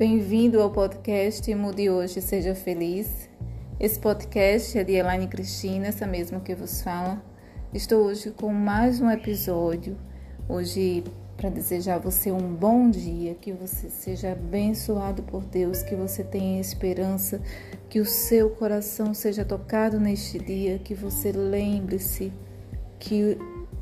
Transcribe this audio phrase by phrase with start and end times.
[0.00, 3.28] Bem-vindo ao podcast Mude Hoje, Seja Feliz.
[3.78, 7.22] Esse podcast é de Elaine Cristina, essa mesma que vos fala.
[7.74, 9.98] Estou hoje com mais um episódio,
[10.48, 11.04] hoje
[11.36, 16.24] para desejar a você um bom dia, que você seja abençoado por Deus, que você
[16.24, 17.38] tenha esperança,
[17.90, 22.32] que o seu coração seja tocado neste dia, que você lembre-se
[22.98, 23.36] que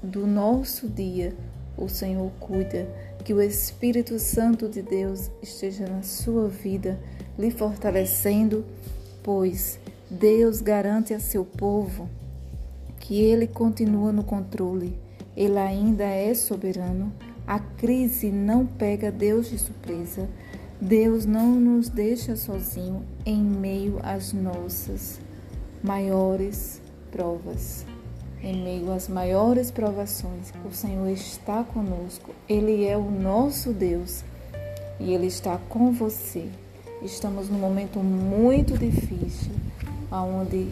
[0.00, 1.34] do nosso dia
[1.76, 2.88] o Senhor cuida
[3.24, 7.00] que o Espírito Santo de Deus esteja na sua vida,
[7.38, 8.64] lhe fortalecendo,
[9.22, 12.08] pois Deus garante a seu povo
[13.00, 14.98] que ele continua no controle,
[15.34, 17.12] ele ainda é soberano.
[17.46, 20.28] A crise não pega Deus de surpresa.
[20.80, 25.18] Deus não nos deixa sozinho em meio às nossas
[25.82, 26.80] maiores
[27.10, 27.86] provas
[28.44, 32.34] em meio às maiores provações, o Senhor está conosco.
[32.46, 34.22] Ele é o nosso Deus
[35.00, 36.46] e Ele está com você.
[37.02, 39.50] Estamos num momento muito difícil,
[40.12, 40.68] onde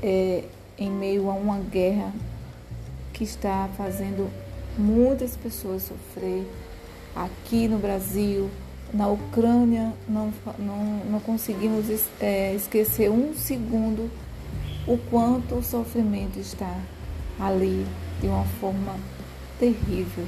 [0.00, 0.44] é,
[0.78, 2.12] em meio a uma guerra
[3.12, 4.30] que está fazendo
[4.78, 6.46] muitas pessoas sofrer.
[7.14, 8.48] Aqui no Brasil,
[8.94, 11.86] na Ucrânia, não, não, não conseguimos
[12.20, 14.08] é, esquecer um segundo
[14.86, 16.72] o quanto o sofrimento está
[17.40, 17.86] ali
[18.20, 18.96] de uma forma
[19.58, 20.26] terrível.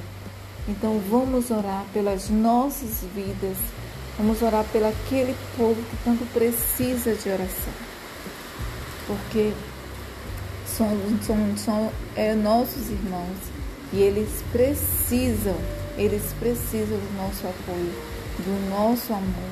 [0.67, 3.57] Então vamos orar pelas nossas vidas,
[4.17, 7.73] vamos orar pelo aquele povo que tanto precisa de oração.
[9.05, 9.53] Porque
[10.65, 10.87] são,
[11.21, 13.37] são, são é, nossos irmãos
[13.91, 15.55] e eles precisam,
[15.97, 17.93] eles precisam do nosso apoio,
[18.39, 19.51] do nosso amor.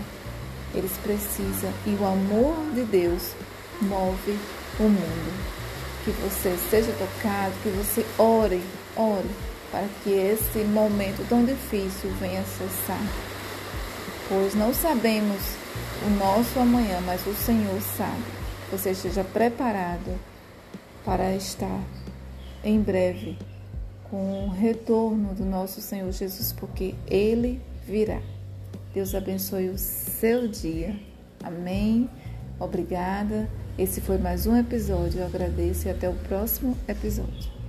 [0.74, 3.34] Eles precisam e o amor de Deus
[3.82, 4.38] move
[4.80, 5.62] o mundo
[6.04, 8.62] que você seja tocado, que você ore,
[8.96, 9.30] ore,
[9.72, 13.02] para que esse momento tão difícil venha cessar.
[14.28, 15.42] Pois não sabemos
[16.06, 18.24] o nosso amanhã, mas o Senhor sabe.
[18.72, 20.18] Você esteja preparado
[21.04, 21.82] para estar
[22.64, 23.38] em breve
[24.10, 28.22] com o retorno do nosso Senhor Jesus, porque Ele virá.
[28.94, 30.96] Deus abençoe o seu dia.
[31.44, 32.10] Amém.
[32.60, 33.50] Obrigada.
[33.82, 35.22] Esse foi mais um episódio.
[35.22, 37.61] Eu agradeço e até o próximo episódio.